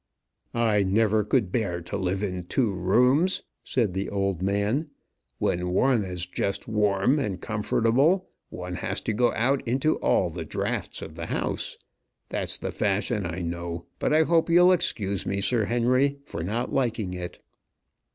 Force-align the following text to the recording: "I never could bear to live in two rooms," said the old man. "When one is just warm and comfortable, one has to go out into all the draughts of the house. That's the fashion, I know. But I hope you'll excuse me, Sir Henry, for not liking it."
"I 0.55 0.81
never 0.81 1.23
could 1.23 1.51
bear 1.51 1.79
to 1.81 1.95
live 1.95 2.23
in 2.23 2.45
two 2.45 2.71
rooms," 2.73 3.43
said 3.63 3.93
the 3.93 4.09
old 4.09 4.41
man. 4.41 4.89
"When 5.37 5.69
one 5.73 6.03
is 6.03 6.25
just 6.25 6.67
warm 6.67 7.19
and 7.19 7.39
comfortable, 7.39 8.27
one 8.49 8.77
has 8.77 8.99
to 9.01 9.13
go 9.13 9.31
out 9.33 9.61
into 9.67 9.97
all 9.97 10.31
the 10.31 10.43
draughts 10.43 11.03
of 11.03 11.13
the 11.13 11.27
house. 11.27 11.77
That's 12.29 12.57
the 12.57 12.71
fashion, 12.71 13.27
I 13.27 13.43
know. 13.43 13.85
But 13.99 14.11
I 14.11 14.23
hope 14.23 14.49
you'll 14.49 14.71
excuse 14.71 15.27
me, 15.27 15.39
Sir 15.39 15.65
Henry, 15.65 16.17
for 16.25 16.43
not 16.43 16.73
liking 16.73 17.13
it." 17.13 17.37